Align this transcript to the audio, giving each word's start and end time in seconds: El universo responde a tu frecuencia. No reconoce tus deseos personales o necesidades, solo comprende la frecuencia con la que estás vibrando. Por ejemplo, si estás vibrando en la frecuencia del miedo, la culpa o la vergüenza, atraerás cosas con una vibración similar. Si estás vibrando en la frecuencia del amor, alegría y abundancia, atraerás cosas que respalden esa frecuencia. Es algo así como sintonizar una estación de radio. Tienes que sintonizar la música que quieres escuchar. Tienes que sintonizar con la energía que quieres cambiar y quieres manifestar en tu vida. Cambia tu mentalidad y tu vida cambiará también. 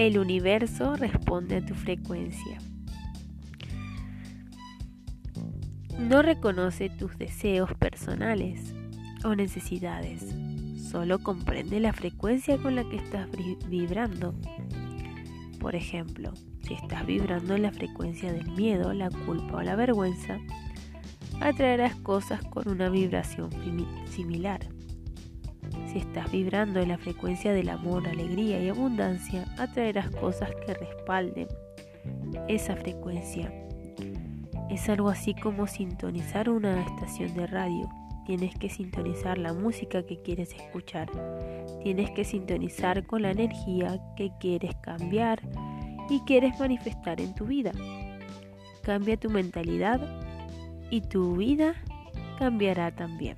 El 0.00 0.18
universo 0.18 0.96
responde 0.96 1.56
a 1.56 1.60
tu 1.60 1.74
frecuencia. 1.74 2.56
No 5.98 6.22
reconoce 6.22 6.88
tus 6.88 7.18
deseos 7.18 7.74
personales 7.74 8.74
o 9.24 9.34
necesidades, 9.34 10.24
solo 10.90 11.18
comprende 11.18 11.80
la 11.80 11.92
frecuencia 11.92 12.56
con 12.56 12.76
la 12.76 12.88
que 12.88 12.96
estás 12.96 13.28
vibrando. 13.68 14.34
Por 15.60 15.74
ejemplo, 15.74 16.32
si 16.62 16.72
estás 16.72 17.04
vibrando 17.04 17.54
en 17.56 17.60
la 17.60 17.70
frecuencia 17.70 18.32
del 18.32 18.50
miedo, 18.52 18.94
la 18.94 19.10
culpa 19.10 19.58
o 19.58 19.62
la 19.62 19.76
vergüenza, 19.76 20.38
atraerás 21.42 21.94
cosas 21.96 22.42
con 22.44 22.70
una 22.70 22.88
vibración 22.88 23.50
similar. 24.06 24.66
Si 25.86 25.98
estás 25.98 26.30
vibrando 26.30 26.80
en 26.80 26.88
la 26.88 26.98
frecuencia 26.98 27.52
del 27.52 27.68
amor, 27.68 28.06
alegría 28.06 28.62
y 28.62 28.68
abundancia, 28.68 29.44
atraerás 29.58 30.10
cosas 30.10 30.50
que 30.64 30.74
respalden 30.74 31.48
esa 32.48 32.76
frecuencia. 32.76 33.52
Es 34.70 34.88
algo 34.88 35.08
así 35.08 35.34
como 35.34 35.66
sintonizar 35.66 36.48
una 36.48 36.80
estación 36.82 37.34
de 37.34 37.46
radio. 37.46 37.88
Tienes 38.24 38.54
que 38.54 38.68
sintonizar 38.68 39.38
la 39.38 39.52
música 39.52 40.04
que 40.04 40.22
quieres 40.22 40.54
escuchar. 40.54 41.10
Tienes 41.82 42.10
que 42.12 42.24
sintonizar 42.24 43.04
con 43.04 43.22
la 43.22 43.32
energía 43.32 43.98
que 44.16 44.30
quieres 44.38 44.76
cambiar 44.76 45.42
y 46.08 46.20
quieres 46.20 46.58
manifestar 46.60 47.20
en 47.20 47.34
tu 47.34 47.46
vida. 47.46 47.72
Cambia 48.82 49.16
tu 49.16 49.30
mentalidad 49.30 50.00
y 50.90 51.00
tu 51.00 51.36
vida 51.36 51.74
cambiará 52.38 52.94
también. 52.94 53.36